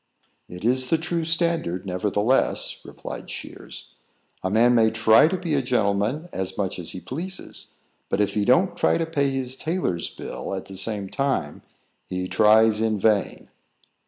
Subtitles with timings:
[0.49, 3.93] "It is the true standard, nevertheless," replied Shears.
[4.43, 7.75] "A man may try to be a gentleman as much as he pleases,
[8.09, 11.61] but if he don't try to pay his tailor's bill at the same time,
[12.07, 13.49] he tries in vain."